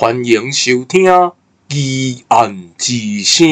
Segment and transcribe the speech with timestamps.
[0.00, 1.04] 欢迎收听
[1.68, 3.46] 《疑案之声》。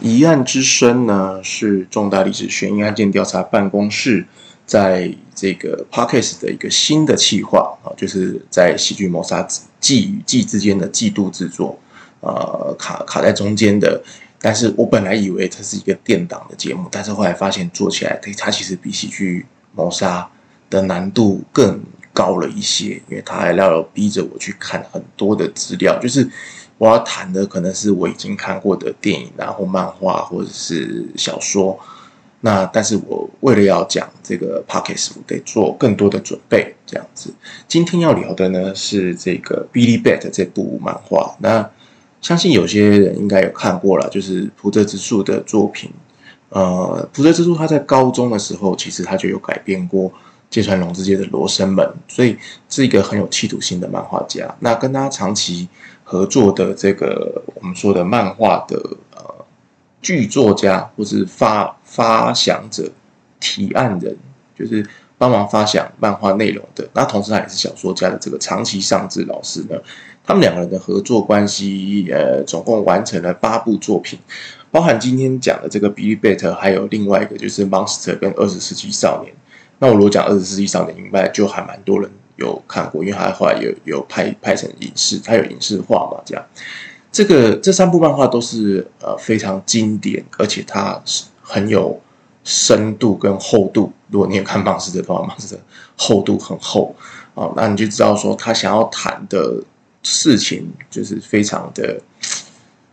[0.00, 4.24] 疑案之声呢，是重大历史悬疑案件调查办公室
[4.64, 9.46] 在这个 Podcast 的一个新的企划啊，就是在喜剧谋杀
[9.78, 11.78] 季与季之间的季度制作，
[12.20, 14.02] 呃，卡卡在中间的。
[14.44, 20.28] 但是我本来以为它是一个电档的节目，但是后来发现做起来，它其实比喜剧谋杀
[20.68, 21.80] 的难度更
[22.12, 26.28] 高了一些，因为它还要逼着我去看很多的资料，就是
[26.76, 31.78] 我要谈的可能是我已经看过的电影，然后漫画或者是小说。
[32.40, 37.32] 那但是我为了要讲这个 Podcast，我得做更多的准备，这样子。
[37.68, 41.70] 今天要聊的呢是这个 Billy Bat 这部漫画，那。
[42.22, 45.90] 相信有些人应该有看过了，就是浦泽直树的作品。
[46.48, 50.10] 呃，浦泽直树他在高中的时候，其实他就有改编过
[50.48, 54.54] 芥川龙之介的《罗生门》，所以是一个很有企图心的漫画家。
[54.60, 55.68] 那跟他长期
[56.04, 58.76] 合作的这个我们说的漫画的
[59.16, 59.44] 呃
[60.00, 62.88] 剧作家，或是发发想者、
[63.40, 64.16] 提案人，
[64.56, 64.86] 就是。
[65.18, 69.76] 帮忙发想漫画内容的，那同时他也是小说家的这个长期上志老师呢，
[70.24, 74.18] 他们两个人的合作关系，呃，总共完成了八部作品，
[74.70, 79.34] 包含今天讲的这个《Billy Bat》，还有另外一个就是《Monster》跟《二十世纪少年》。
[79.78, 86.44] 那我如果讲《二十世纪少年》，应该就还蛮多人有看过，因为他后来有有拍拍成影视，他有影视化嘛，这样。
[87.10, 92.00] 这个这三部漫画都是呃非常经典，而且它是很有。
[92.44, 95.58] 深度跟厚度，如果你有看《Monster》的话，《Monster
[95.96, 96.92] 厚度很厚
[97.36, 99.62] 啊，那你就知道说他想要谈的
[100.02, 102.00] 事情就是非常的，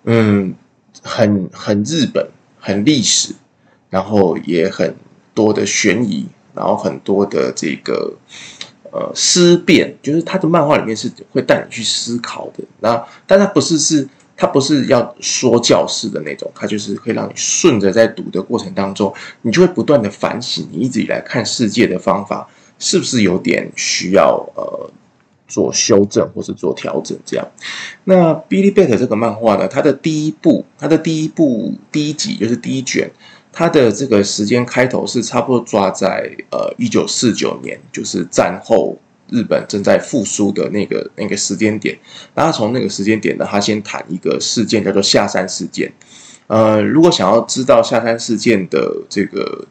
[0.03, 0.53] 嗯，
[1.01, 2.27] 很很日本，
[2.59, 3.33] 很历史，
[3.89, 4.95] 然后也很
[5.33, 8.13] 多的悬疑，然后很多的这个
[8.91, 12.63] 呃思辨，就是他的漫画里面是会带你去思考的。
[12.79, 14.07] 那但他不是是。
[14.41, 22.47] 他不是要说教式的那种，他就是会让你顺着在读的过程当中，你就会不断的反省你一直以来看世界的方法
[22.77, 24.89] 是不是有点需要呃
[25.49, 27.45] 做修正或是做调整这样。
[28.05, 33.11] 那《Billy Bat》这个漫画呢，它的第一部，它的第一部第一集就是第一卷，
[33.51, 38.97] 它的这个时间开头是差不多抓在呃一九四九年，就是战后。
[39.31, 41.95] 日本正在复苏的那个那个时间点，
[42.33, 45.93] 那他从那个时间点呢，他先谈一个事件，叫做下山事件。
[46.47, 49.67] 呃，如果想要知道下山事件的这个，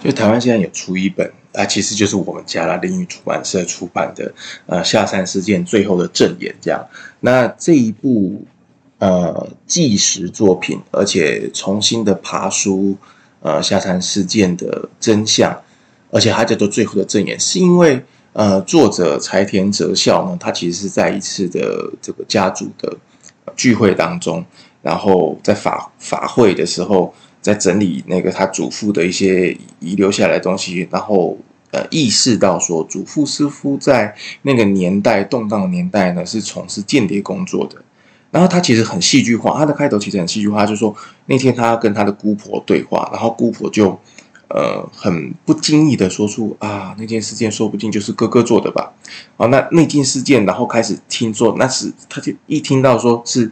[0.00, 4.32] 就台湾现在有出一本啊，其实就是我们家啦，林语出版社出版的
[4.66, 6.84] 呃下山事件最后的证言这样。
[7.20, 8.44] 那这一部
[8.98, 12.96] 呃纪实作品，而且重新的爬书
[13.40, 15.62] 呃下山事件的真相，
[16.10, 18.04] 而且它叫做最后的证言，是因为。
[18.36, 22.92] 呃，作者柴田哲孝呢，他其实是在一次的这个家族的
[23.54, 24.44] 聚会当中，
[24.82, 27.14] 然后在法法会的时候，
[27.44, 31.36] 在整理那个他祖父的一些遗留下来的东西，然后
[31.72, 37.76] 呃意识到说，祖父似乎在那个年代动荡的年代呢，是从事间谍工作的。
[38.30, 40.96] 然后他其实很戏剧化，他的开头其实很戏剧化，就是说
[41.26, 44.00] 那天他跟他的姑婆对话，然后姑婆就。
[44.48, 48.92] 呃，很不经意的说出啊，那件事件说不定就是哥哥做的吧？
[49.36, 53.50] 啊，那那件事件，然后开始听说，那是他就一听到说是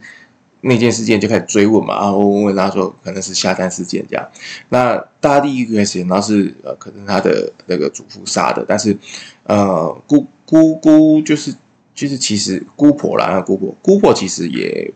[0.63, 4.27] 那件事件，就开始追问嘛，然后问问他说可能是下山事件这样。
[4.69, 8.97] 那大家第一个开始然后是呃，可能他的那个祖父杀的，但是
[9.43, 11.53] 呃，姑姑姑就是
[11.93, 14.91] 就是其实姑婆啦，姑婆姑婆其实也。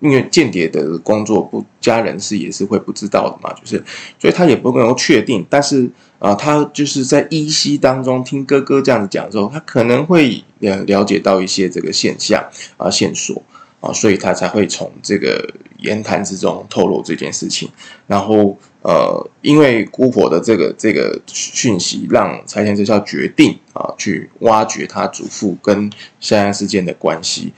[0.00, 3.82] 因为间谍的工作不，家人是也是会不知道的嘛，就是，
[4.18, 5.46] 所以他也不能够确定。
[5.48, 12.44] 但是啊、他就是在依稀当中听哥哥这样子讲之后，他可能会了了解到一些这个现象
[12.76, 13.42] 啊、线索
[13.84, 15.46] 啊，所以他才会从这个
[15.78, 17.68] 言谈之中透露这件事情。
[18.06, 27.52] 然后呃，因为姑婆的这个这个讯息，让柴田哲孝决定啊去挖掘他祖父跟香山事件的关系。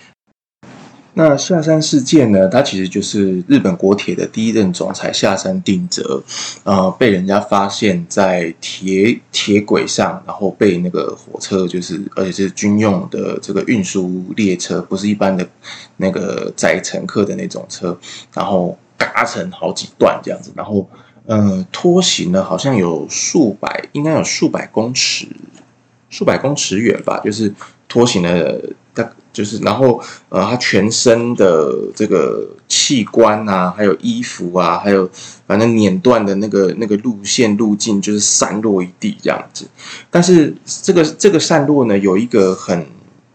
[1.19, 2.47] 那下山事件呢？
[2.47, 6.23] 它其实就是日本国铁的第一任总裁下山定则，
[6.63, 15.49] 呃，被人家发现，在铁铁轨上，然后被那个火车，就是而且是军用的这个运输列车，不是一般的
[15.97, 17.99] 那个载乘客的那种车，
[18.35, 20.87] 然后嘎成好几段这样子，然后
[21.25, 25.27] 呃，拖行了好像有数百，应该有数百公尺，
[26.11, 27.51] 数百公尺远吧，就是
[27.89, 28.61] 拖行了。
[29.37, 35.06] 就是然后呃，他全身的这个器官啊，还有衣服啊，还有
[35.47, 39.69] 反正碾断的那个那个路线路径，就是散落一地这样子。
[40.11, 42.87] 但是这个这个散落呢，有一个很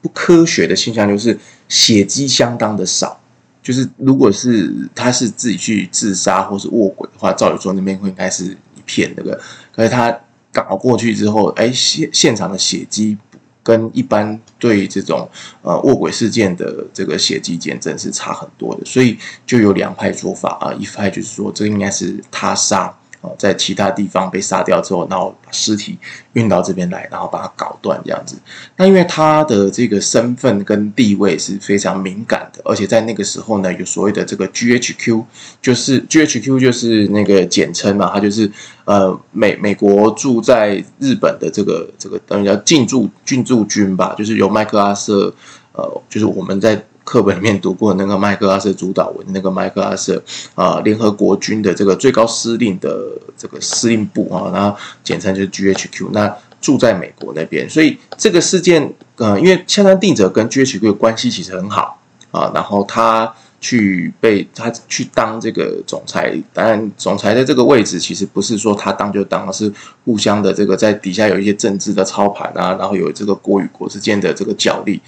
[0.02, 1.38] 不科学的现象，就是
[1.70, 3.20] 血迹相当的少。
[3.62, 9.40] 就是如果是他是自己去自杀或是卧轨的话，照理说那边会应该是一片那个，
[9.72, 10.18] 可是他
[10.52, 13.16] 搞过去之后，哎，现现场的血迹。
[13.64, 15.30] 跟一般对这种
[15.62, 22.96] 呃卧轨事件的这个血迹见证是差很多的，所以就有两派说法啊，一派就是说这应该是他杀。
[23.22, 25.96] 哦，在其他地方被杀掉之后，然后把尸体
[26.34, 28.36] 运到这边来，然后把它搞断这样子。
[28.76, 35.24] 那因为他的这个身份跟地位是非常敏感的，而且在那个时候呢，有所谓的这个 GHQ，
[35.62, 38.52] 就是 GHQ 就是那个简称嘛，它就是
[38.86, 45.32] 呃美美国驻在日本的这个这个等于叫进驻进驻军吧，就是由麦克阿瑟
[45.74, 46.84] 呃，就是我们在。
[47.12, 50.24] 课本里面读过那个麦克阿瑟主导文，那个麦克阿瑟
[50.56, 53.06] 啊，联合国军的这个最高司令的
[53.36, 54.74] 这个司令部啊，然后
[55.04, 62.00] 简称就是 GHQ，那住在美国那边，所以这个事件，呃，因为香山定者跟 GHQ 的关系其实很好
[62.32, 63.30] 啊，然后他
[63.60, 69.70] 去被他去当这个总裁，当然总裁的这个位置其实不是说他当就当，而是
[70.06, 75.02] 互相的这个在底下有一些政治的操盘啊，然后有这个国与国之间的这个角力。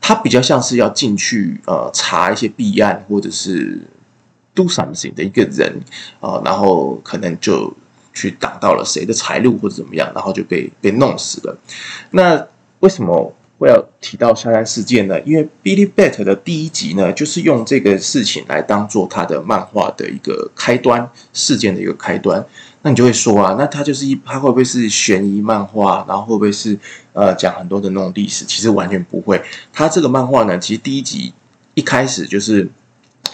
[0.00, 3.78] 他比较像是要进去呃查一些弊案或者是
[4.54, 5.80] do something 的一个人
[6.20, 7.72] 啊、然后可能就
[8.14, 11.56] 去挡到了谁的财路或者怎么样，然后就被被弄死了。
[12.10, 12.46] 那
[12.80, 15.20] 为什么会要提到香山事件呢？
[15.22, 22.44] 因为 Billy Bat 的第一集呢，就是用这个事情来当做他的漫画的一个开端，事件的一个开端。
[22.88, 26.02] 那你就会说啊，那他就是一，他会不会是悬疑漫画？
[26.08, 26.74] 然后会不会是
[27.12, 28.46] 呃讲很多的那种历史？
[28.46, 29.38] 其实完全不会。
[29.74, 31.34] 他这个漫画呢，其实第一集
[31.74, 32.66] 一开始就是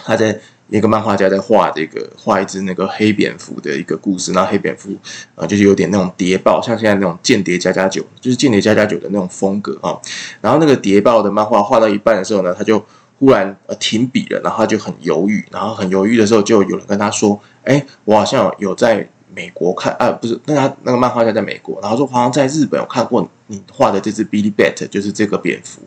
[0.03, 0.37] 他在
[0.67, 4.33] 一个漫画家在画这个画一只那个黑蝙蝠的一个故事。
[4.33, 4.89] 那黑蝙蝠
[5.35, 9.97] 啊，就是有点那种谍报，像现在那种间谍家家酒，就是间谍家家酒的那种风格啊。
[10.41, 12.83] 然后那个谍报的漫画画到一半的时候呢，他就
[13.19, 25.81] 忽然呃停笔了，然后他就很犹豫，然后很犹豫的时候，就有人跟他说：“哎，我好像有在。”美国看啊，不是，那他那个漫画家在美国，然后说好像在日本有看过你画的这只 Billy Bat，就是这个蝙蝠，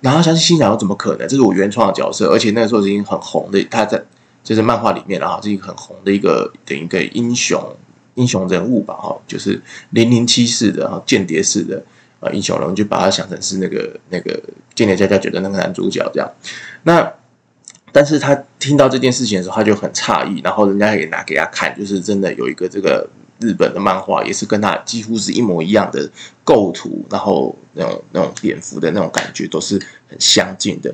[0.00, 1.26] 然后相信心想说怎么可能？
[1.26, 4.00] 这是我原创的角色，而且那个时候已经很红的，他在
[4.44, 7.60] 就是漫画里面，然后是一个很红的一个等于一个英雄
[8.14, 11.82] 英雄人物吧，哈，就是零零七式的哈间谍式的
[12.20, 14.40] 啊英雄人物，就把他想成是那个那个
[14.74, 16.30] 间谍家家酒的那个男主角这样，
[16.84, 17.12] 那。
[17.94, 23.08] 但是他听到这件事情的时候，他就很诧异，然后人家也拿给他看，就是真的有一个这个
[23.38, 26.10] 日本的漫画，也是跟他几乎是一模一样的
[26.42, 30.92] 构图，然后那种那种蝙蝠的那种感觉都是很相近的，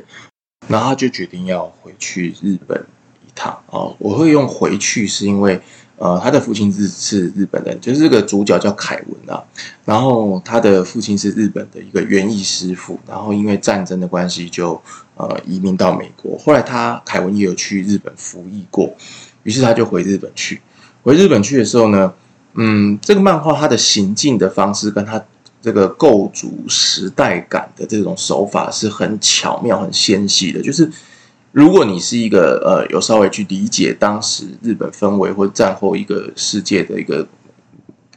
[0.69, 2.79] 然后他就决定要回去日本
[3.27, 3.97] 一趟哦。
[3.99, 5.59] 我会用回去是因为。
[6.01, 9.45] 呃，他的父亲是是日本人，就是这个主角叫凯文啊。
[9.85, 14.81] 然后他的父亲是日本的一个园艺师傅，然后因为战争的关系就
[15.15, 16.39] 呃移民到美国。
[16.39, 18.91] 后来他凯文也有去日本服役过，
[19.43, 20.63] 于是他就回日本去。
[21.03, 22.11] 回日本去的时候呢，
[22.55, 25.23] 嗯，这个漫画它的行进的方式跟他
[25.61, 30.91] 这个构筑时代感的这种手法是很巧妙、很纤细的，就是。
[31.53, 37.27] 如果你是一个呃有稍微去理解当时日本氛围或战后一个世界的一个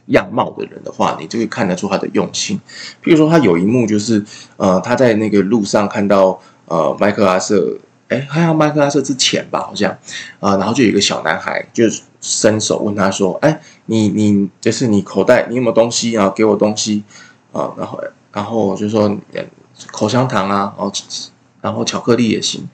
[0.06, 2.60] 样貌的人的话，你就会看得出他的用心。
[3.02, 4.24] 譬如说，他有一幕就是
[4.56, 7.76] 呃他在那个路上看到呃麦克阿瑟，
[8.08, 9.90] 哎，还有麦克阿瑟之前吧，好像
[10.38, 11.84] 啊、呃，然后就有一个小男孩就
[12.20, 16.28] 伸手问他说：“哎，你你就是你口袋你有没有东西啊？
[16.36, 17.02] 给我东西
[17.52, 19.18] 啊？”然后然后就说
[19.90, 20.92] 口香糖啊，然后
[21.62, 22.68] 然后巧克力也行。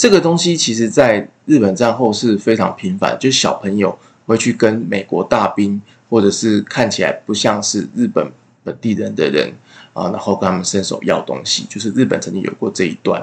[0.00, 5.78] 这个东西其实，在日本战后是非常频繁，就是小朋友会去跟美国大兵，
[6.08, 8.26] 或者是看起来不像是日本
[8.64, 9.52] 本地人的人
[9.92, 13.22] 啊，然后跟他们伸手要东西，就是日本曾经有过这一段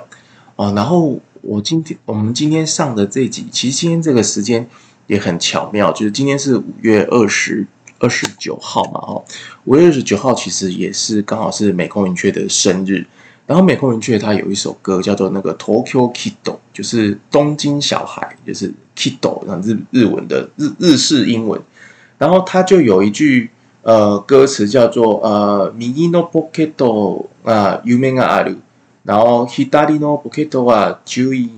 [0.56, 0.72] 啊。
[0.74, 4.70] 然后我今天我们今天上的这集，其实今天这个时间
[5.08, 7.66] 也很巧妙，就是今天是五月二十
[7.98, 9.26] 二十九号嘛，哦，
[9.64, 13.04] 五月二十九号其实也是刚好是美空云雀的生日。
[13.47, 21.61] 然后美空云雀他有一首歌叫做那个 Tokyo Kiddo，就是东京小孩，就是 Kiddo，日日文的日日式英文。
[22.19, 23.51] 然后他就有一句
[23.83, 28.57] 呃歌词叫做呃右のポケット啊梦がある，
[29.05, 31.51] 然后左のポケットは注意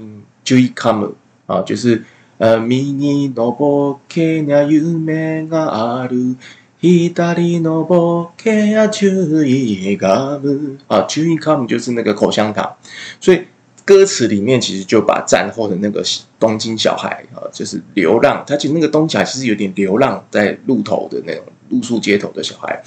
[0.43, 1.15] 注意カム
[1.47, 2.03] 啊，就是
[2.39, 6.37] 呃右のポケに梦がある。
[6.82, 9.08] 意大利诺波克亚丘
[9.44, 10.40] 伊卡
[10.88, 12.74] 啊，丘伊卡姆就是那个口香糖，
[13.20, 13.42] 所以
[13.84, 16.02] 歌词里面其实就把战后的那个
[16.40, 22.82] 东京小孩啊，就是流浪，他其实那个东京小孩其实有点流浪在路头的那种露宿街头的小孩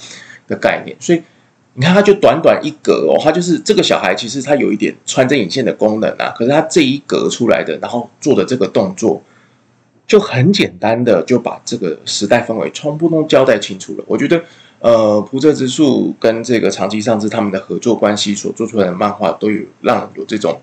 [0.47, 1.21] 的概念，所以
[1.75, 9.21] 你看，他就短短一格哦，他就是这个小孩，其实他有一点穿针引线的功能啊，可是他这一格出来的，然后做的这个动作。
[10.13, 14.03] 就很简单的就把这个时代氛围全部都交代清楚了。
[14.05, 14.39] 我觉得，
[14.77, 20.61] 呃，浦泽直树跟这个长期上志他们的合作关系所做出来的漫画，都有让有这种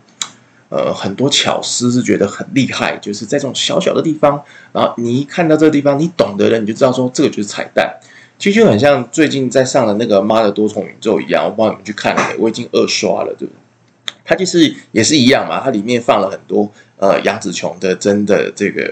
[0.68, 2.96] 呃很多巧思，是觉得很厉害。
[2.98, 4.40] 就是在这种小小的地方，
[4.70, 7.92] 然后你一看到这个地方，你懂的人你就知道说这个就是彩蛋。
[8.38, 12.22] 其实就很像最近在上的那个《妈的多重宇宙》一样，我不知道你们去看了？
[12.38, 13.58] 我已经二刷了，对不对？
[14.24, 18.82] 它就是也是一样嘛，它里面放了很多呃杨紫琼的真的这个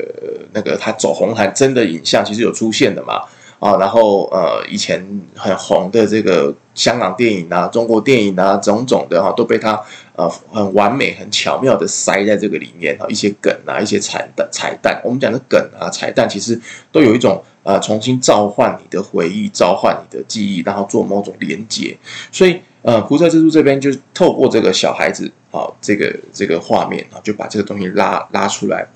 [0.53, 3.21] 那个他走红毯真的影像，其实有出现的嘛
[3.61, 5.05] 啊，然后呃以前
[5.37, 9.79] 很红的这个香港电影啊、中国电影啊种种的哈、都被他
[10.17, 16.59] 呃很完美、很巧妙的塞在这个里面啊，一些梗啊、一些彩蛋、彩蛋，我们讲的梗啊、彩蛋，其实
[16.91, 21.97] 都有一种呃重新召唤你的回忆、召唤你的记忆，然后做某种连接，
[22.33, 22.61] 所以。
[22.83, 28.87] 呃，浦泽直树这边就是透过这个小孩子啊，这个这个画面啊，就把这个东西拉拉出来。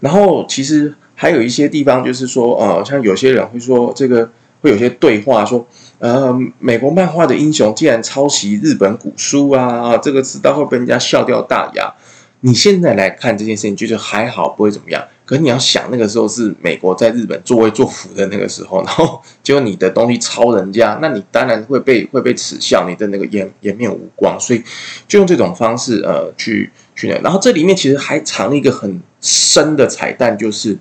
[0.00, 4.30] 然后其实还有一些地方，就是说，呃，像有些人会说，这个
[4.60, 5.66] 会有些对话说，
[5.98, 11.92] 呃，美国漫画的英雄竟然抄袭日本古书啊，这个知道会被人家笑掉大牙。
[12.40, 15.02] 你现在来看这件事情，觉得还好，不会怎么样。
[15.24, 24.38] 可是你要想，那个时候是美国在日本作威作福的那个时候，然后结果你的东西抄人家，那你当然会被会被耻笑，你的那个颜颜面无光。
[24.40, 24.62] 所以
[25.06, 30.76] 就用这种方式呃去去那，然后这里面其实还藏了一个很深的彩蛋，就是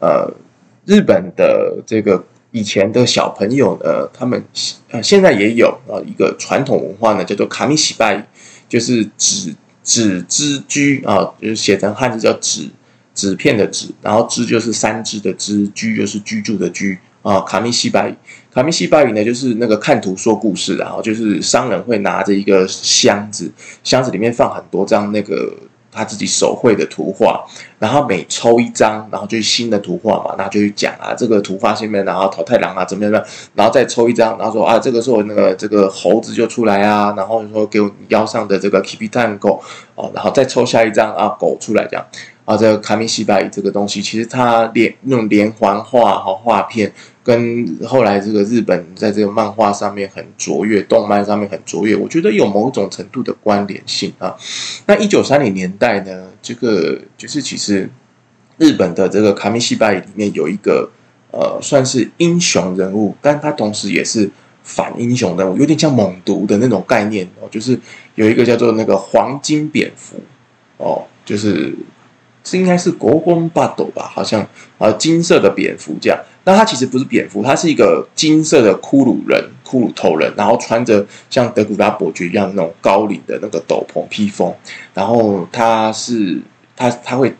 [0.00, 0.32] 呃
[0.86, 4.42] 日本的这个以前的小朋友呢，他们
[4.90, 8.26] 呃现在也有啊一个传统文化呢，叫做卡米西拜，
[8.68, 12.68] 就是纸纸之居啊，就是写成汉字叫纸。
[13.14, 17.40] 纸片的纸，然后支就是三支的支，居就是居住的居啊。
[17.40, 18.14] 卡密西巴语，
[18.52, 23.52] 卡密西巴语呢，就是那个看图说故事，然后就是商人会拿着一个箱子，
[23.84, 25.54] 箱子里面放很多张那个
[25.94, 27.44] 他自己手绘的图画，
[27.78, 33.12] 然后每抽一张，然后就是新的图画嘛，然后就去讲啊，这个图画下面，然后桃太郎啊怎么样，
[33.54, 39.62] 然后再抽一张，然后说啊，这个时候那个这个猴子就出来啊，然后说给我腰上的这个 Kibitan 狗
[39.94, 42.06] 哦，然后再抽下一张啊，狗出来这样。
[42.44, 54.36] 啊，这个卡米西拜这个东西，其实它连那种连环画和画片，跟后来这个日本在这个漫画上面很卓越，动漫上面很卓越，我觉得有某种程度的关联性啊。
[54.86, 57.88] 那一九三零年代呢，这个就是其实
[58.58, 60.90] 日本的这个卡米西拜里面有一个
[61.30, 64.28] 呃，算是英雄人物，但他同时也是
[64.64, 67.78] 反英雄人物，有点像猛毒的那种概念哦，就是
[68.16, 70.16] 有一个叫做那个黄金蝙蝠
[70.78, 71.72] 哦，就是。
[72.44, 74.46] 是应该是国光八斗吧，好像
[74.78, 76.18] 啊，金色的蝙蝠这样。
[76.44, 84.52] 那它其实不是蝙蝠，它是一个金色的骷髅人、骷髅头人，然后穿着像德古拉伯爵一样那种高领的那个斗篷披风。
[84.92, 86.40] 然后他是
[86.76, 87.32] 他他会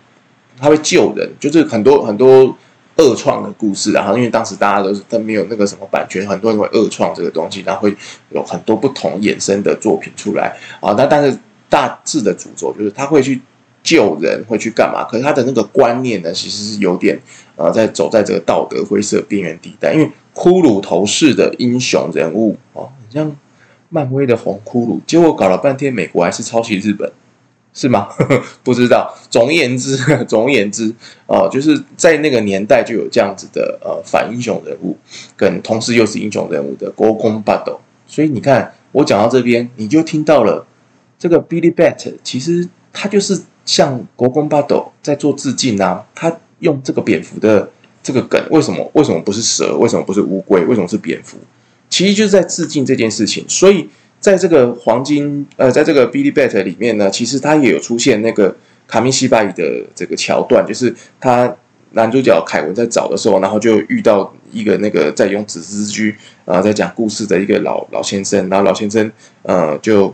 [0.56, 2.56] 他会救人，就是很多很多
[2.98, 3.90] 恶创的故事。
[3.90, 7.96] 然后因为当时大家都是都没有那个什么版权，很多人会恶创这个东西，然后会
[8.30, 10.94] 有很多不同衍生的作品出来啊。
[10.96, 11.36] 那但是
[11.68, 13.42] 大致的主轴就是他会去。
[13.82, 15.04] 救人会去干嘛？
[15.04, 17.18] 可是他的那个观念呢，其实是有点
[17.56, 19.92] 呃，在走在这个道德灰色边缘地带。
[19.92, 23.36] 因为骷髅头式的英雄人物哦，很像
[23.88, 27.10] 漫威的红骷髅，结果搞了半天，美国还是抄袭日本，
[27.74, 28.08] 是吗？
[28.62, 29.12] 不知道。
[29.28, 29.96] 总而言之，
[30.26, 30.88] 总而言之
[31.26, 34.96] 哦、呃，就是在那个年代就有这样子的呃反英雄人物，
[35.36, 37.80] 跟同时又是英雄人物的国公八斗。
[38.06, 40.64] 所以你看，我讲到这边，你就听到了
[41.18, 43.42] 这个 Billy Bat，其实他就是。
[43.64, 46.04] 向国光八斗在做致敬啊！
[46.14, 47.68] 他用这个蝙蝠的
[48.02, 48.90] 这个梗，为什么？
[48.94, 49.76] 为什么不是蛇？
[49.76, 50.64] 为什么不是乌龟？
[50.64, 51.36] 为什么是蝙蝠？
[51.88, 53.44] 其实就是在致敬这件事情。
[53.48, 53.88] 所以
[54.18, 58.54] 在这个黄金呃，在这个 Billy Bat 里面呢，其实他也有出现那个
[58.88, 61.54] 卡米西巴伊的这个桥段，就是他
[61.92, 66.14] 男主角凯文在找的时候，然后就遇到一个那个在用纸之居
[66.44, 69.10] 啊在讲故事的一个老老先生，然后老先生
[69.42, 70.12] 呃就。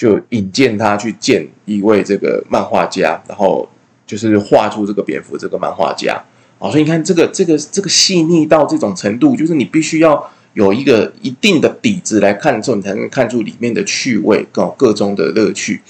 [0.00, 3.68] 就引荐他去见一位这个漫画家，然后
[4.06, 6.18] 就是画出这个蝙蝠这个漫画家
[6.58, 15.82] 啊，所以你看这个这个这个细腻到这种程度，就是你必须要有一个一定的底子来看的时候，你才能看出里面的趣味跟各种的乐趣。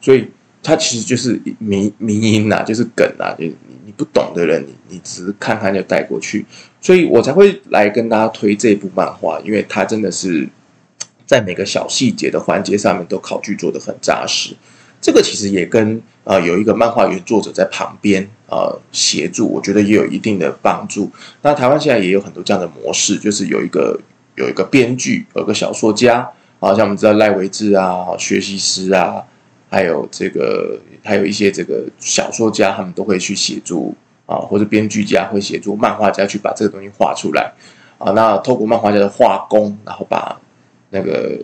[0.00, 0.26] 所以
[0.62, 6.46] 它其实就是迷迷因呐，就是梗啊，就是你你不懂的人，你你只是看看就带过去。
[6.80, 10.48] 所以我才会来跟大家推这部漫画，因为它真的是
[11.30, 14.52] 在每个小细节的环节上面都考据做得很扎实。
[15.00, 21.08] 这个其实也跟呃有一个漫画原作者在旁边呃协助，我觉得也有一定的帮助。
[21.42, 23.96] 那台湾现在也有很多这样的模式，就是有一个
[24.34, 29.22] 有一个编剧，有一个小说家，啊，像我们知道赖维志啊、学习师啊，
[29.70, 33.94] 还有这个还有一些这个小说家，他们都会去协助
[34.26, 37.52] 啊，或者编剧家会协助漫画家去把这个东西画出来
[37.98, 38.10] 啊。
[38.16, 40.36] 那透过漫画家的画工，然后把
[40.90, 41.38] 那个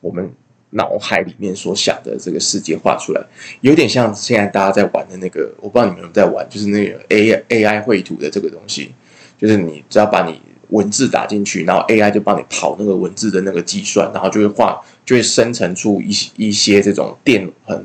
[0.00, 0.30] 我们。
[0.72, 3.20] 脑海里面所想的这个世界画出来，
[3.60, 8.92] 有点像现在大家在玩的那个，我不知道你们有没有在玩，就是那个 A AI 绘图的这个东西，
[9.36, 17.84] 就是你只要把你文字打进去，然后 AI 就帮你跑那个文字的那个计算，然后就会画，就会生成出一一些这种电很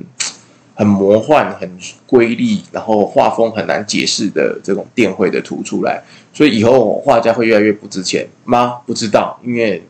[0.75, 1.67] 很魔幻、很
[2.05, 6.03] 瑰丽，然后画风很难解释的这种电绘的图出来。
[6.31, 8.75] 所以以后画家会越来越不值钱吗？
[8.85, 9.81] 不知道，因为。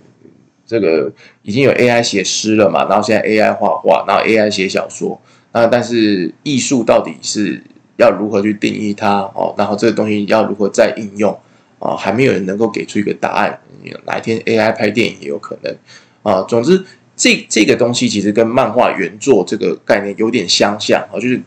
[0.68, 1.12] 这个
[1.44, 7.62] 已经有 AI 写诗了嘛，然后现在 AI 画画，然后 AI 写小说，那但是艺术到底是
[7.98, 9.54] 要如何去定义它哦？
[9.56, 11.32] 然后这个东西要如何再应用
[11.78, 11.96] 啊？
[11.96, 13.60] 还没有人能够给出一个答案。
[14.06, 15.76] 哪一天 AI 拍电影也有可能
[16.24, 16.42] 啊。
[16.50, 16.84] 总之，
[17.16, 21.40] 这这个东西其实跟漫画原作这个概念有点相像啊，就是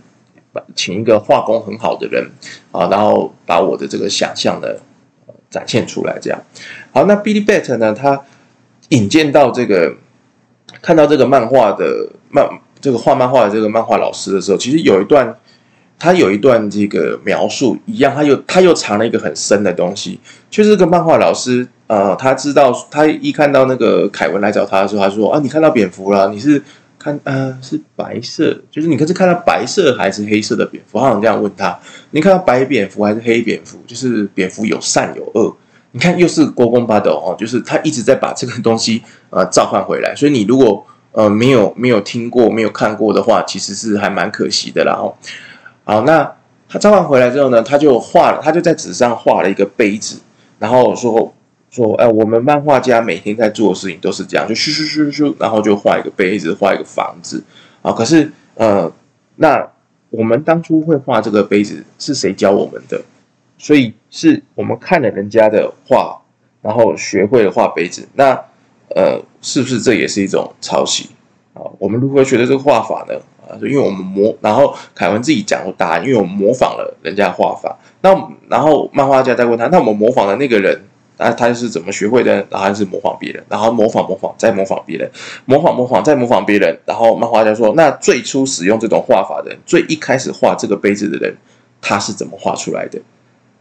[0.76, 2.24] 请一个画工很好的人
[2.70, 4.68] 啊，然后把我的这个想象呢
[5.50, 6.40] 展现出来，这样。
[6.92, 8.22] 好，那 Billy Bat 呢，他。
[8.90, 9.94] 引荐到这个，
[10.80, 12.48] 看到这个漫画的漫，
[12.80, 15.36] 这个画漫画的这个漫画老师的时候，其实有一段，
[15.98, 20.18] 他有一段这个描述一样，他又他又藏了一个很深的东西。
[20.48, 26.28] 就是这个漫画老师，呃，他知道，他一看到那个凯文来找他的时候，他说：“啊，你看到蝙蝠了？
[26.30, 26.62] 你是
[26.98, 31.78] 看，呃，是白色，就是你可是看到白色还是黑色的蝙蝠？”好像这样问他
[32.12, 33.78] ：“你看到白蝙蝠还是黑蝙蝠？
[33.86, 35.54] 就是蝙蝠有善有恶。”
[35.98, 40.14] 你看，又是国公八斗哦，就是他一直在把这个东西呃召唤回来。
[40.14, 45.12] 所以你如果呃没有没有听过、没有看过的话，其实是还蛮可惜的啦哦。
[45.82, 46.32] 好，那
[46.68, 50.20] 他召唤回来之后呢，他就画了，他就在纸上画了一个杯子，
[50.60, 51.34] 然后说
[51.72, 57.42] 说，哎，我们漫画家每天在做的事情都是这样，就咻咻咻咻，然后就画一个杯子，画一个房子
[57.82, 57.90] 啊。
[57.90, 58.88] 可是呃，
[59.34, 59.66] 那
[60.10, 63.00] 我们当初会画这个杯子是谁教我们的？
[63.58, 66.18] 所以是我们看了人家的画，
[66.62, 68.08] 然后学会了画杯子。
[68.14, 68.32] 那
[68.94, 71.10] 呃，是不是这也是一种抄袭
[71.52, 71.60] 啊？
[71.78, 73.14] 我们如何学的这个画法呢？
[73.46, 77.76] 啊，因为我们模，然后凯文自己讲过答案，因为我们模仿了人家的画法。
[78.00, 78.10] 那
[78.48, 80.80] 然后漫画家在问他，那我们模仿的那个人，
[81.16, 82.34] 那他是怎么学会的？
[82.50, 85.10] 然后还是模仿别人，然后模仿模仿再模仿别人，
[85.44, 86.78] 模仿模仿再模仿别人。
[86.86, 91.36] 然后漫画家说，那最初使用这种画法的人，最一开始画这个杯子的人，
[91.80, 92.98] 他是怎么画出来的？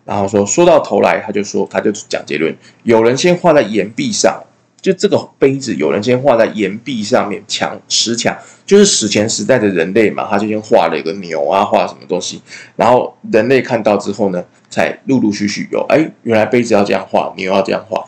[0.08, 4.41] 然后说，说到头来，他就说，他就讲结论：有人先画在岩壁上，
[4.82, 12.41] 就这个杯子，有人先画在岩壁上面，墙石墙，就是史前时代的人类嘛，他就先画了一个牛啊，画什么东西，
[12.76, 18.04] 然后人类看到之后呢，才陆陆续续有，哎，原来杯子要这样画，牛要这样画，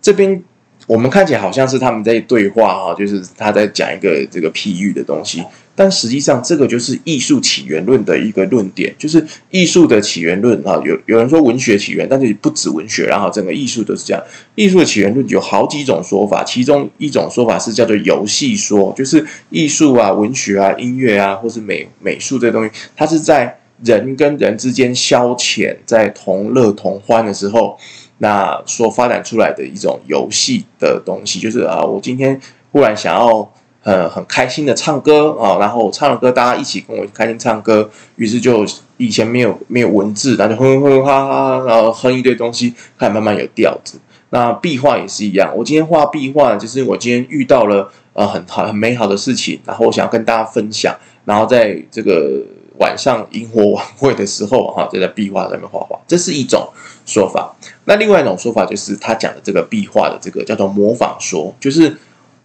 [0.00, 0.44] 这边。
[0.86, 5.44] 我们看起来好像是他们在对话哈，就是他在讲一个这个譬喻的东西，
[5.78, 10.82] 但实际上这个就是艺术起源论的一个论点，就是艺术的起源论啊。
[10.84, 14.20] 有有人说文学起源，但是不止文学，然后整个艺术都是这样。
[14.56, 27.78] 艺术的起源论有好几种说法，其中一种说法是叫做游戏说，就是艺术啊、文学啊、音乐啊，或是美美术这东西，它是在人跟人之间消遣，在同乐同欢的时候。
[28.20, 32.40] 那所发展出来的一种游戏的东西，就是啊，我今天
[32.72, 33.48] 忽然想要
[33.88, 38.66] 呃很开心的唱歌啊，然后唱了歌，大家一起跟我开心唱歌，于是就
[38.98, 43.98] 以前没有没有文字，然后就哼哼哈哈，然后哼一堆东西，开始慢慢有调子。
[44.28, 52.44] 那壁画也是一样，我今天画壁画，就是我今天遇到了呃很好很美好的事情，然后我想要跟大家分享，然后在这个
[52.78, 56.68] 晚上萤火晚会的时候哈，就在壁画上面画画，这是一种。
[57.06, 61.96] 说法，那另外一种说法就是他讲的这个壁画的这个叫做模仿说，就是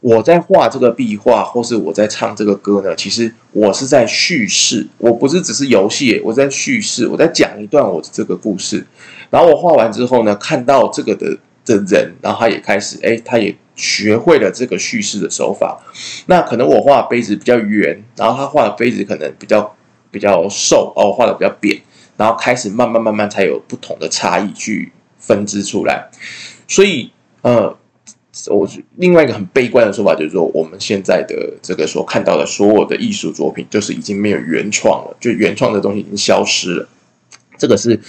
[0.04, 8.86] 我在画这个壁画，或是我在唱这个歌呢，其实我是在叙事，我不是只是游戏，我在叙事，我在讲一段我的这个故事。
[9.30, 15.82] 然后我画完之后呢，看到这个的的人，然后他也开始，哎，他也学会了这个叙事的手法。
[16.26, 19.74] 那可能我画杯子比较圆，然后他画的杯子可能比较
[20.12, 21.80] 比较瘦，哦，画的比较扁。
[22.18, 26.10] 然后开始慢慢慢慢才有不同的差异去分支出来，
[26.68, 27.10] 所以
[27.42, 27.76] 呃，
[28.50, 36.90] 我另外一个很悲观的说法就是说，我们现在的这个所看到的所有的艺术作品，就是已经没有原创了，就原创的东西已经消失了。
[37.58, 38.00] 这个是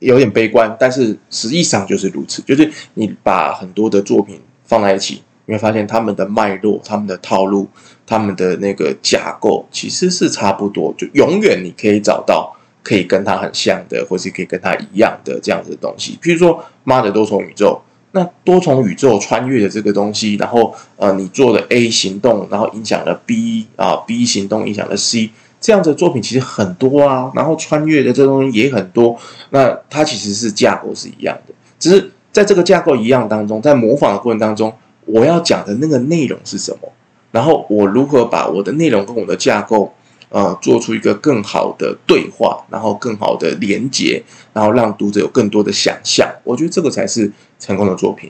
[0.00, 2.42] 有点悲观，但是实际上就是如此。
[2.42, 7.66] 就是你把很多的作品放在一起，你会发现他们的脉络、他们的套路、
[8.06, 16.18] 他们的那个架构其实是差不多，就永远你可以找到可以跟他很像的，或是可以跟他一样的这样子的东西。
[16.22, 17.80] 譬如说，妈的多重宇宙，
[18.14, 25.30] 那多重宇宙穿越的这个东西，然后呃，你做的 A 行动，然后影响了 B 啊，B 行动影响了 C。
[25.60, 29.16] 这样子的作品其实很多啊，然后穿越的这东西也很多。
[29.50, 34.72] 那它其实是架构是一样的，只是在这个架构一样当中，在模仿的过程当中，
[35.06, 36.88] 我要讲的那个内容是什么？
[37.32, 39.92] 然后我如何把我的内容跟我的架构，
[40.34, 44.20] 呃，做出一个更好的对话，然后更好的连接，
[44.52, 46.28] 然后让读者有更多的想象。
[46.42, 48.28] 我觉得这个才是成功的作品。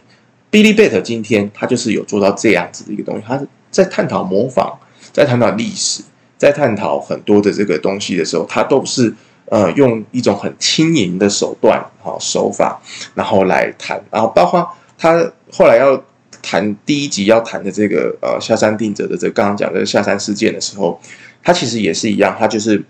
[0.51, 3.41] Billy Bat 今天他就是有做到这样子的一个东西，他
[3.71, 4.75] 在探讨模仿，
[5.15, 6.03] 在探讨历史。
[6.37, 9.15] 在探讨很多的这个东西的时候，他都是
[9.47, 12.79] 呃用一种很轻盈的手段、哈手法，
[13.15, 15.99] 然后来谈，然后包括他后来要
[16.43, 21.01] 谈第一集要谈的这个呃下山定则的这个刚刚讲的下山事件的时候，
[21.45, 22.83] 他其实也是一样，他就是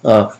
[0.00, 0.30] 呃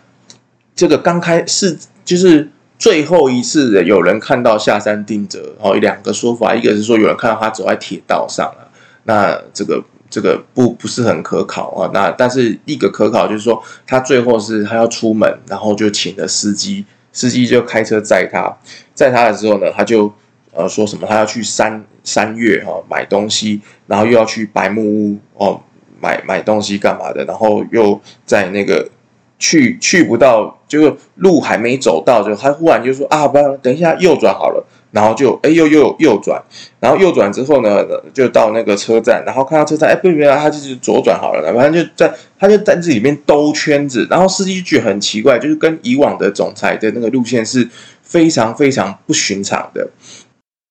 [0.74, 8.70] 这个刚开始就是最后一次有人看到下山定则，哦，有两个说法，一个是说有人看到他走在铁道上了，
[9.02, 9.84] 那这个。
[10.14, 18.54] 这个不不是很可考啊，那但是一个可考就是说，他最后是他要出门，然后就请了司机，司机就开车载他，
[18.92, 20.12] 载他的时候呢，他就
[20.52, 25.58] 呃说什么，他要去山山岳哈买东西，然后又要去白木屋哦
[26.02, 28.90] 买买东西干嘛的，然后又在那个
[29.38, 34.66] 去去不到，就路还没走到，就他忽然就说啊，不要等一下右转好了。
[34.92, 36.38] 然后就哎又又右转，
[36.78, 47.66] 然后右转之后呢，就到那个车站，然后看到车站，哎不不，他就是左转好了，反正就在他就在这里面兜圈子，然后司机觉得很奇怪，就是跟以往的总裁的那个路线是
[48.02, 49.88] 非常非常不寻常的。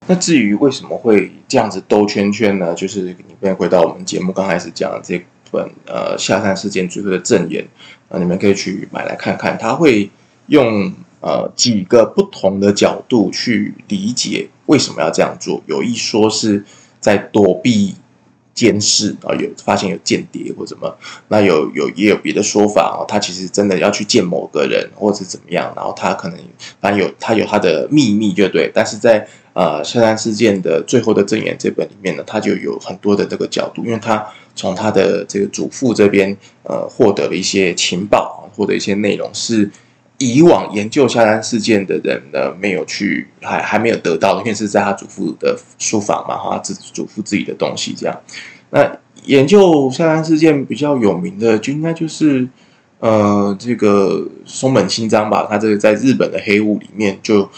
[0.07, 2.73] 那至于为什么会这样子兜圈圈呢？
[2.73, 7.67] 就是你们回到我们节目刚开始讲的这本呃下山事件最后的证言
[8.09, 10.09] 啊，你们可以去买来看看，他会
[10.47, 10.93] 用。
[11.23, 15.61] 呃，几个不同的角度去理解为什么要这样做。
[15.67, 16.65] 有一说是
[16.99, 17.93] 在躲避
[18.55, 20.97] 监视啊，有发现有间谍或什么。
[21.27, 26.39] 那有有也有别的说法啊，他其实真的要去见某个人或者怎么样，然后他可能
[26.79, 28.71] 反正有他有他的秘密就对。
[28.73, 39.69] 但是在呃下山事件的最后的证言这本里面呢，他就有很多的这个角度，因为他从他的这个祖父这边呃获得了一些情报，获得一些内容是。
[40.23, 48.15] 以往研究下山事件的人呢，没有去，还还没有得到，因为是在他祖父的书房嘛，哈，自祖父自己的东西这样。
[48.69, 52.47] 那研究下山事件比较有名的，就应该就是
[52.99, 55.47] 呃，这个松本清张吧。
[55.49, 57.49] 他这个在日本的黑雾里面，就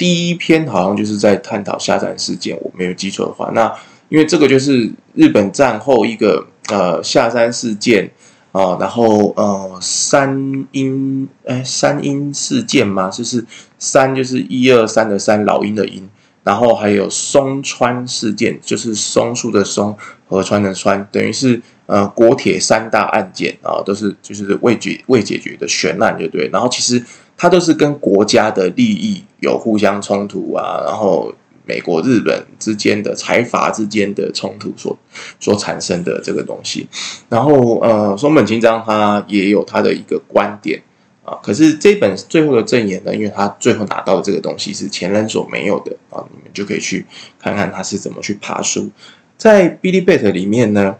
[0.00, 3.50] 第一篇好像就是在探讨下山事件，我没有记错的话。
[3.52, 3.70] 那
[4.08, 8.10] 因为这个就是日本战后一个呃下山事件。
[8.52, 13.46] 啊，然后呃，山鹰哎，山鹰事件嘛，就是
[13.78, 16.10] 山就是一二三的山，老鹰的鹰，
[16.42, 19.96] 然后还有松川事件，就是松树的松，
[20.28, 26.50] 河川的川，等于是呃国铁三大案件啊，都是就是未解未解决的悬案，就对。
[26.52, 27.00] 然后其实
[27.40, 31.32] 它都是跟国家的利益有互相冲突啊，然后。
[31.66, 34.98] 美国、日本之间的财阀之间的冲突所
[35.38, 36.88] 所产生的这个东西，
[37.28, 40.82] 然后呃，松本清张他也有他的一个观点
[41.22, 41.38] 啊。
[41.40, 47.06] 可是这本最后的证言呢，因为他最后拿到的这个东西是前人所没有的啊，你们就可以去
[47.38, 48.90] 看看他是怎么去爬书。
[49.38, 50.96] 在 Billy Bat 里面呢。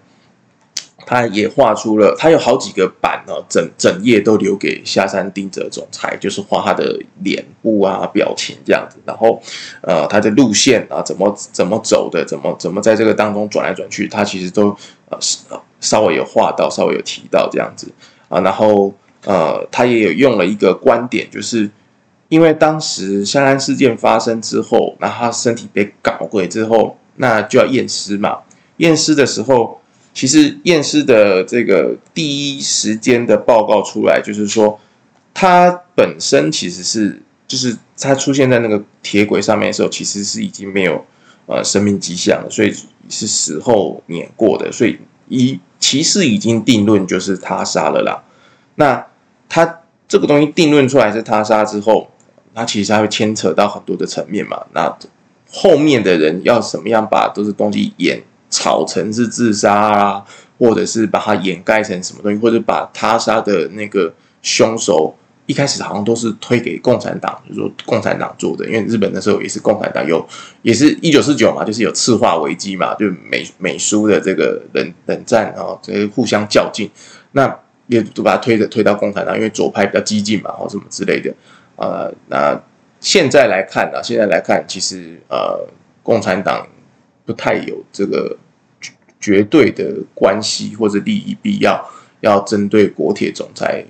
[1.11, 9.42] 他也画出了，他有好几个版哦，整整页都留给下山定则总裁，就是画他的脸部啊、表情这样子，然后
[9.81, 14.68] 呃，他的路线啊，怎么怎么走的，怎么怎么在这个当中转来转去，他其实都
[15.09, 15.18] 呃
[15.81, 17.92] 稍微有画到，稍微有提到这样子
[18.29, 18.94] 啊，然后
[19.25, 21.68] 呃，他也有用了一个观点，就是
[22.29, 28.38] 因为当时下山事件发生之后，那他身体被搞鬼之后，那就要验尸嘛，
[28.77, 29.80] 验尸的时候。
[30.12, 34.79] 其实验尸的这个第一时间的报告出来，就是说
[35.33, 41.05] 他本身其实是，就是他出现在那个铁轨上面的时候，其实是已经没有
[41.46, 42.75] 呃生命迹象了，所以
[43.09, 48.23] 是死后碾过的，所以一其实已经定论就是他杀了啦。
[48.75, 49.07] 那
[49.49, 52.11] 他这个东西定论出来是他杀之后，
[52.53, 54.66] 他其实还会牵扯到很多的层面嘛。
[54.75, 54.94] 那
[55.49, 58.20] 后面的人要怎么样把都是东西演？
[58.51, 60.25] 炒成是自杀啊，
[60.59, 65.15] 或者是把它掩盖成什么东西，或者把他杀的那个凶手
[65.47, 70.25] 一开始好像都是推给共产党，就说共产党做的，因为日本那时候也是共产党有，
[70.63, 76.89] 也是一九四九嘛，就是有赤化危机嘛，就美美苏的这个冷冷战啊，这互相较劲，
[77.33, 77.59] 那
[77.89, 81.35] 也都把它推着推到共产党，因为左派比较激进嘛，或什么之类的，
[81.75, 82.61] 呃，那
[83.01, 85.67] 现在来看呢，现在来看，其实呃，
[86.05, 86.65] 共产党
[87.31, 88.37] 不太有这个
[89.21, 91.88] 绝对的关系或者利益必要，
[92.23, 93.85] 要针对国铁总裁。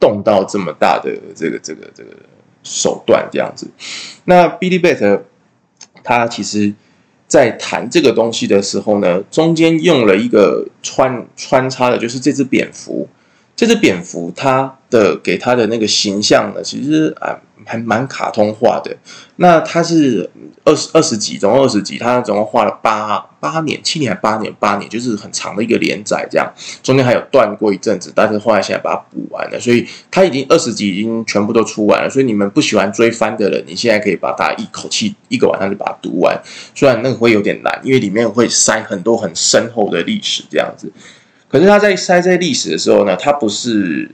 [0.00, 2.08] 动到这么大的这个这个这个
[2.62, 3.68] 手段这样子，
[4.24, 5.20] 那 Billy Bat
[6.02, 6.72] 他其实，
[7.28, 13.06] 在谈这个东西的时候呢，中间用了一个穿穿插的，就是这只蝙蝠，
[13.60, 17.36] 这只蝙蝠它的给它的那个形象呢，其实啊。
[17.66, 18.96] 还蛮卡通化的，
[19.36, 20.28] 那他是
[20.64, 26.52] 二十二十集，总共二十集，他总共画了八八年、七年还八年、八年，就是很长的一个连载，这样。
[26.82, 36.40] 中间还有断过一阵子，但是后来现在把它补完了，所以他已经二十集已经全部都出完了，所以你们不喜欢追番的人，你现在可以把它一口气一个晚上就把它读完，
[36.74, 40.90] 虽然那个会有点难，因为里面会塞很多很深厚的历史这样子，
[41.50, 44.10] 可是他在塞在历史的时候呢，他不是。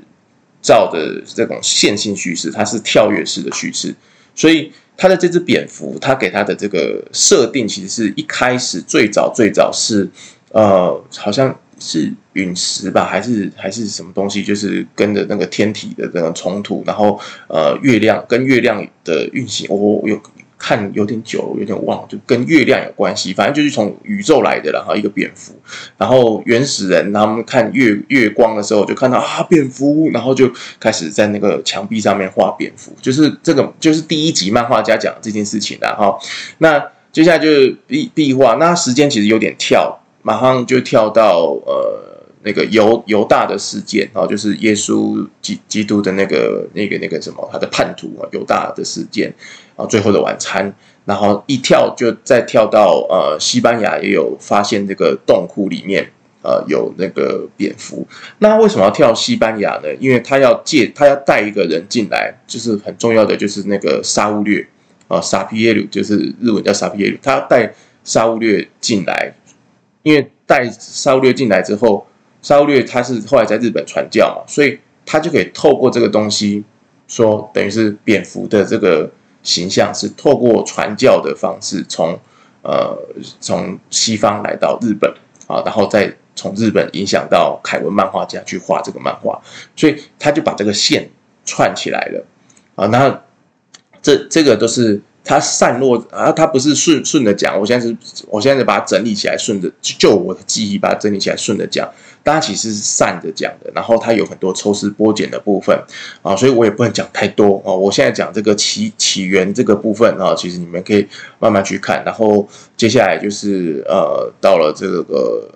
[0.62, 3.94] 照的这种线性叙事，它是跳跃式的叙事，
[4.34, 10.08] 所以它的这只蝙蝠，它给它的这个设定，其实是一开始最早最早是
[10.50, 20.20] 呃，好像是陨石吧，还是还是什么东西，就是跟着那个天体的这个冲突，然后呃，月亮跟月亮的运行，我、哦、有。
[20.58, 23.32] 看有点久，有点忘了，就跟月亮有关系。
[23.32, 25.54] 反正就是从宇宙来的，然后一个蝙蝠。
[25.98, 32.92] 然后原始人他们看月月光的时候，就看到啊蝙蝠，然后就开始在那个墙壁上面画蝙蝠。
[33.00, 36.18] 就是这个，就是第一集漫画家讲这件事情的哈。
[36.58, 42.15] 那接下来就是壁壁画，那时间其实有点跳，马上就跳到呃。
[42.46, 49.34] 那个犹犹大的事件啊，就是耶稣基基督的那个那个那个什么，他的叛徒啊，犹大的事件
[49.74, 50.72] 啊，最后的晚餐，
[51.04, 56.08] 然后一跳就再跳到呃，西班牙也有发现这个洞窟里面
[56.42, 58.06] 呃有那个蝙蝠。
[58.38, 59.92] 那为什么要跳西班牙呢？
[59.98, 64.64] 因为他要借他要带一个人进来，就是很重要的就是那个沙乌略
[65.08, 69.34] 啊，沙皮耶鲁就是日文叫沙皮耶鲁，他要带沙乌略进来，
[70.04, 72.06] 因为带沙乌略进来之后。
[72.46, 76.62] 沙乌略他是后来在日本传教嘛，所以他就可以透过这个东西
[77.08, 79.10] 说，等于是蝙蝠的这个
[79.42, 82.16] 形象是透过传教的方式从
[82.62, 82.96] 呃
[83.40, 85.12] 从西方来到日本
[85.48, 89.42] 啊，然后再从日本影响到凯文漫画家去画这个漫画，
[89.74, 91.10] 所以他就把这个线
[91.44, 92.24] 串起来了
[92.76, 92.86] 啊。
[92.86, 93.22] 那
[94.00, 95.02] 这这个都是。
[95.28, 97.58] 它散落啊，它不是顺顺的讲。
[97.58, 97.96] 我现在是，
[98.28, 101.90] 我现在是把它整理起来，顺着就我的记忆把它整理起来，顺着讲。
[102.26, 105.80] 大家其实是散着讲的，然后它有很多抽丝剥茧的部分
[106.22, 107.70] 啊，所以我也不能讲太多啊。
[107.72, 111.06] 我现在讲这个起起源这个部分啊，其实你们可以
[111.38, 112.02] 慢慢去看。
[112.04, 112.44] 然后
[112.76, 115.48] 接下来就是呃，到了这个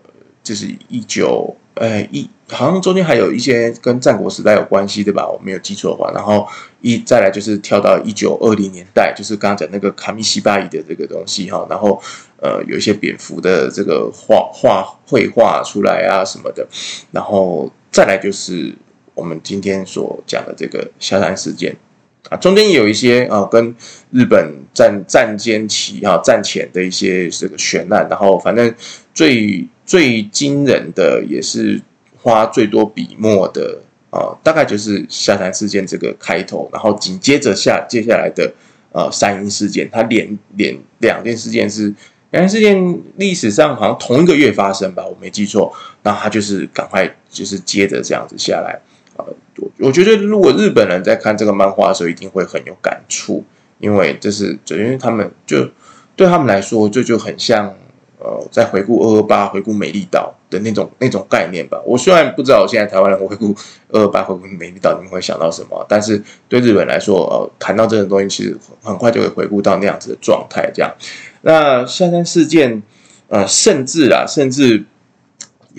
[0.44, 1.56] 就是一九。
[1.80, 5.26] 哎，一好像中间还有一些跟战国时代有关系，对吧？
[5.26, 6.46] 我没有记错的话，然后
[6.82, 11.98] 一再来就是跳到一九二零年代，就是刚刚讲那个卡米西巴伊的这个东西哈，然后
[12.42, 16.68] 呃有一些蝙蝠的这个画画绘画出来啊什么的，
[17.12, 18.74] 然后再来就是
[19.14, 21.74] 我们今天所讲的这个下山事件
[22.28, 23.74] 啊，中间也有一些啊跟
[24.10, 28.74] 日本战战间期啊战前的一些这个悬案，然后反正
[29.14, 29.66] 最。
[29.90, 31.82] 最惊人的也是
[32.16, 33.76] 花最多笔墨的
[34.10, 38.52] 啊，大概就是下山事件这个开头，然后紧接着下接下来的
[38.92, 41.92] 呃山阴事件，它连连两件事件是
[42.30, 45.72] 两件事件历史上好像同一个月发生吧，我没记错，
[46.04, 48.78] 那他就是赶快就是接着这样子下来，
[49.16, 53.44] 我我觉得如果日本人在看这个漫画的时候，一定会很有感触，
[53.80, 55.68] 因为这是就因为他们就
[56.14, 57.74] 对他们来说，这，就很像。
[58.22, 61.80] 呃，在回顾二二八，回顾美丽岛的那种那种概念吧。
[61.86, 63.54] 我虽然不知道现在台湾人回顾
[63.88, 65.82] 二二八，回顾美丽岛，你们会想到什么？
[65.88, 70.70] 但是对日本来说，呃，谈到这种东西，其实很快就会回顾到那样子的状态。
[70.74, 70.94] 这样，
[71.40, 72.82] 那下山事件，
[73.28, 74.84] 呃，甚至啊，甚至，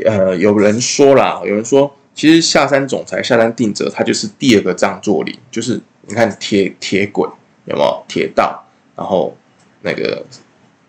[0.04, 7.30] 呃，有人说啦，有人说，其实下山总裁、下山定则，他就是第二个张作霖，就是你看铁铁轨
[7.66, 9.38] 有没有铁道，然后
[9.82, 10.26] 那个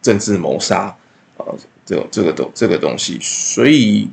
[0.01, 0.97] 政治谋杀。
[1.85, 4.09] 这这个东这个东西，所以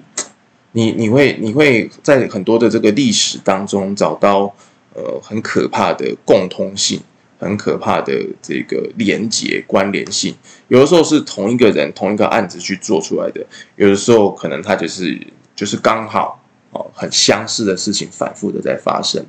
[0.72, 4.54] 你你会你会在很多的这个历史当中找到
[4.94, 7.00] 呃很可怕的共通性，
[7.40, 10.36] 很可怕的这个连结关联性。
[10.68, 15.20] 有的时候是同一个人同一个案子去做出来的，有的时候可能他就是
[15.56, 19.26] 就是刚好哦很相似的事情反复的在发生。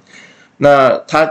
[0.58, 1.26] 那他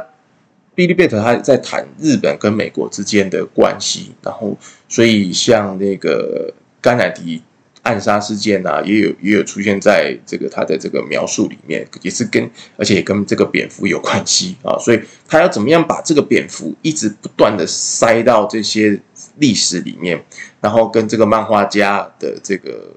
[0.76, 7.42] Billy Bat 他在谈日本跟美国之间的关系，然后所以像那个甘乃迪
[7.82, 19.00] 暗杀事件啊，也有也有出现在这个他的这个描述里面，也是跟而且也跟这个蝙蝠有关系啊，所以他要怎么样把这个蝙蝠一直不断的塞到这些
[19.38, 20.22] 历史里面，
[20.60, 22.94] 然后跟这个漫画家的这个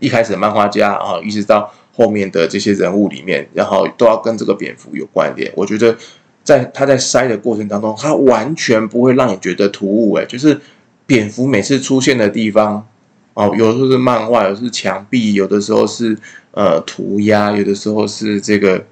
[0.00, 5.52] 一开始的漫画家啊，一直到后面的这些人物里面，然后都要跟这个蝙蝠有关联。
[5.54, 5.94] 我觉得
[6.42, 10.58] 在他在塞的过程当中，他完全不会让你觉得突兀，哎，就是
[11.04, 12.86] 蝙蝠每次出现的地方。
[13.34, 16.18] 哦，有的时候是漫画，有的是墙壁，有的时候是
[16.50, 18.84] 呃涂鸦，有的时候是这个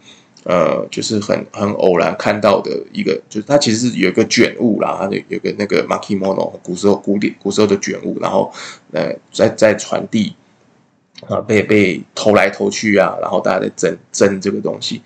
[0.44, 8.50] 呃，就是很很偶然看到的一个，就是它其实是有一个卷物啦，它有有个那个 makimono 古时候古典古时候的卷物，然后
[8.92, 10.32] 呃在在传递
[11.28, 15.02] 啊，被被偷来偷去啊，然后大家在争争这个东西，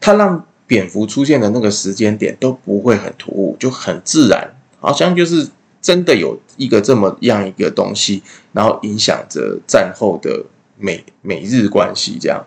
[0.00, 5.46] 它让蝙蝠出现的那个时间点都不会很突兀，就很自然，好像就是。
[5.80, 10.44] 真的有一个这么样一个东西，然后影响着战后的
[10.76, 12.44] 美美日关系，这样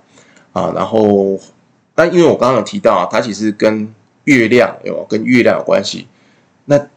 [0.51, 1.39] 啊，然后
[1.95, 3.93] 但因为我刚刚有提到啊，它其实跟
[4.25, 6.07] 月亮有跟月亮有关系。
[6.65, 6.87] 那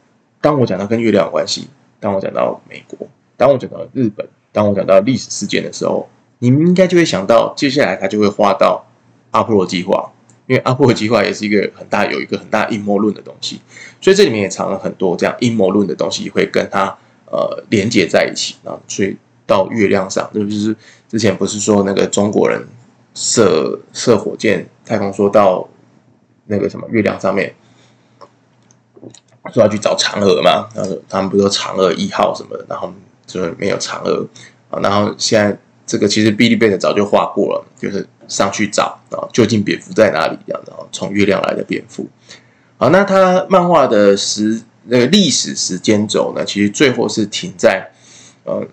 [0.41, 1.69] 当我讲到跟月亮有关系，
[1.99, 8.87] 当我讲到美国，当我讲到日本，当我讲到历史事件的时候，你们应该就会想到，接下来它就会画到
[9.31, 10.13] 阿波罗计划。
[10.47, 13.61] 因为阿波罗计划也是一个很大有一个很大阴谋论的东西，
[14.01, 18.79] 所以这里面也藏了很多这样阴谋论的东西，会跟它呃连接在一起啊。
[18.87, 20.77] 所以到月亮上，就是
[21.09, 22.65] 之前不是说那个中国人
[23.13, 25.69] 射射火箭太空梭到
[26.47, 27.53] 那个什么月亮上面，
[29.53, 30.69] 说要去找嫦娥嘛？
[30.77, 32.95] 然后他们不是说嫦娥一号什么的，然后
[33.27, 34.25] 就没有嫦娥
[34.71, 34.79] 啊。
[34.81, 38.07] 然后现在这个其实 Billy Bat 早就画过了，就是。
[38.29, 40.39] 上去找啊，究竟蝙蝠在哪里？
[40.47, 42.09] 这样的啊，从月亮来的蝙蝠。
[42.79, 46.45] 好，那他漫画的时那个历史时间轴呢？
[46.45, 47.91] 其实最后是停在
[48.45, 48.67] 呃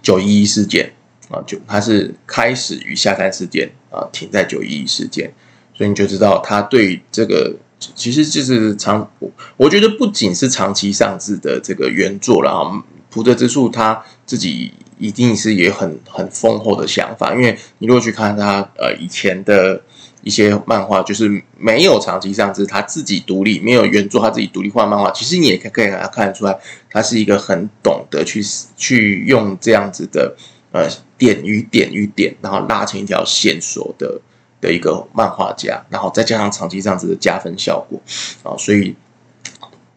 [0.00, 0.92] 九一一事件
[1.28, 5.32] 啊，就它是开始于下山事件啊，停在九一一事件，
[5.74, 9.10] 所以你就知道他对这个其实就是长，
[9.56, 12.70] 我觉得不仅是长期上志的这个原作了啊，
[13.12, 14.72] 浦泽直树他自己。
[14.98, 19.82] 一定是也很很丰厚的想法，因为你如果去看他呃以前的
[20.22, 26.56] 一些漫画，就是没有长期上志，他自己独立没有原作，他自己独立画漫画，其实你也可以可以给他看得出来，
[26.88, 28.40] 他是一个很懂得去
[28.76, 30.36] 去用这样子的
[30.70, 34.20] 呃点与点与点，然后拉成一条线索的
[34.60, 38.00] 的一个漫画家，然后再加上长期这样子的加分效果
[38.44, 38.94] 啊，所以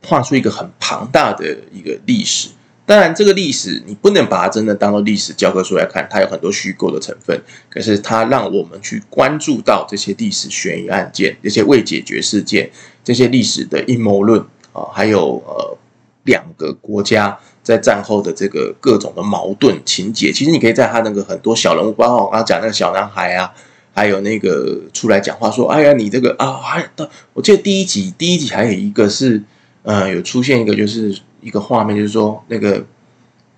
[0.03, 2.49] 画出一个很庞大的一个历史。
[2.87, 7.41] 当然，这个历史你不能把它真的当做历史教科书来看，它有很多虚构的成分。
[7.67, 12.69] 可是它让我们去关注到这些历史悬疑案件、这些未解决事件、
[13.03, 14.39] 这些历史的阴谋论
[14.71, 15.75] 啊，还有呃
[16.25, 20.31] 两个国家在战后的这个各种的矛盾情节。
[20.31, 23.51] 其实你可以在他那个很多小人物，包括我刚刚讲那个小男孩啊，
[23.95, 26.87] 还有那个出来讲话说：“哎呀，你这个啊，还
[27.33, 29.41] 我记得第一集第一集还有一个是
[29.81, 32.83] 呃有出现一个就是。”一个画面就是说，那个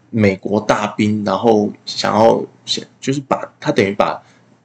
[0.09, 4.21] 美国大兵，然后想要想，就是把他等于把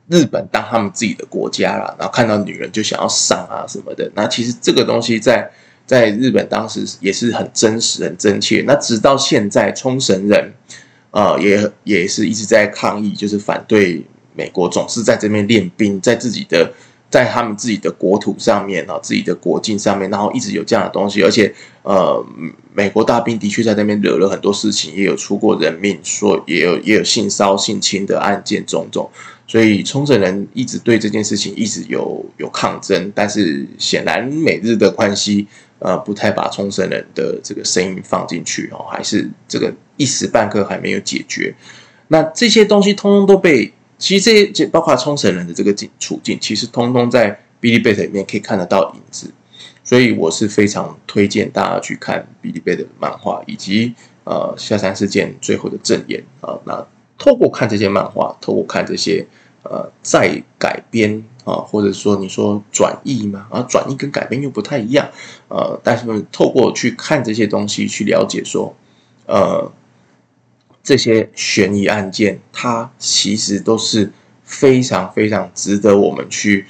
[0.09, 4.11] 日本当他们自己的国家了，然后看到女人就想要上啊什么的。
[4.17, 5.49] 那其实这个东西在
[5.87, 8.65] 在日本当时也是很真实、很真切。
[8.67, 10.53] 那直到现在，冲绳人、
[11.13, 14.05] 呃，也也是一直在抗议，就是反对
[14.35, 16.73] 美国总是在这边练兵，在自己的。
[17.13, 22.27] 在他们自己的国土上面啊，自己的国境上面，然后一直有这样的东西，而且呃，
[22.73, 29.11] 美国大兵的确在那边惹了很多事情，也有出过人命，说也有也有性骚性侵的案件种种，
[29.47, 35.47] 所以冲绳人一直对这件事情一直有有抗争，但是显然美日的关系
[35.81, 41.55] 呃不太把冲绳人的这个声音放进去哦，还是这个一时半刻还没有解决，
[42.09, 43.71] 那这些东西通通都被。
[44.03, 49.33] 其实这些，包括冲绳人的这个境处境，其实通通在 Billy Bat 里面可以看得到影子，
[49.85, 56.59] 所以我是非常推荐大家去看 Billy Bat 的漫画，以及呃下山事件最后的证言啊。
[56.65, 56.85] 那
[57.17, 59.25] 透过看这些漫画，透过看这些
[59.63, 65.09] 呃再改编啊，或者说你说转译嘛，啊转译跟改编又不太一样，
[65.47, 68.75] 呃，但是透过去看这些东西，去了解说，
[69.27, 69.71] 呃。
[70.83, 74.13] 这些悬疑案件，它其实都是
[74.45, 76.67] 非常非常值得我们去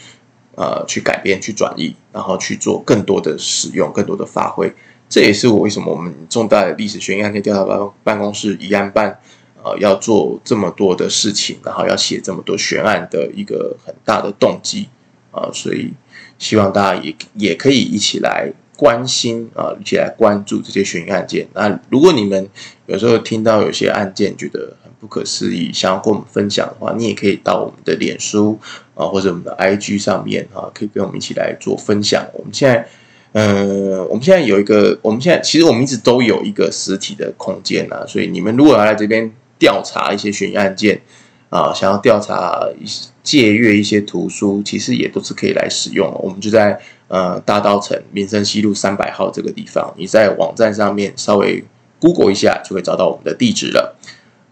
[0.54, 4.72] 呃去改编、去转移，然后去做更多的使用、更多的发挥。
[5.08, 9.18] 这也是我为什么我们重大的历史悬疑案件调查办办公室疑案办
[9.62, 14.88] 呃要做这么多的事情，然后要写这么多悬案的一个很大的动机
[15.30, 15.92] 啊，所以
[16.38, 18.50] 希望大家也也可以一起来
[18.82, 21.46] 关心啊，一起来关注这些悬疑案件。
[21.54, 22.48] 那如果你们
[22.86, 28.58] 有时候听到有些案件觉得很不可思议，想要跟我们分享的话，你也可以到我们的脸书
[28.96, 32.26] 啊或者我们的 IG 上面啊，可以跟我们一起来做分享。
[32.34, 32.88] 我们现在。
[33.34, 41.00] 嗯，我们现在有一个，我们现在其实我们一直都有一个实体的空间啊，所以你们如果要来这边调查一些悬疑案件
[41.48, 42.60] 啊，想要调查
[43.22, 46.12] 借阅一些图书，其实也都是可以来使用。
[46.22, 46.78] 我们就在
[47.12, 51.62] 呃大稻城民生西路三百号这个地方，你在网站上面稍微
[52.00, 53.98] Google 一下，就会找到我们的地址了。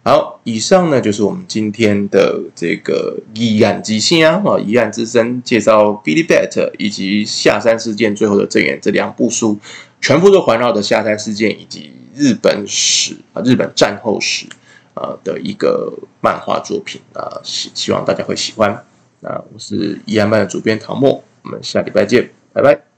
[0.02, 9.58] 好，以上呢就是我们今天的这个疑案即兴啊，啊，疑案之声介绍 Billy Bat 以及下山事件最后的证言这两部书，
[10.02, 14.46] 全部都环绕着下山事件以及日本史啊，日本战后史
[14.92, 18.84] 啊的一个漫画作品啊，希希望大家会喜欢。
[19.20, 22.89] 那我是疑案班的主编唐墨，我们下礼拜见，拜拜。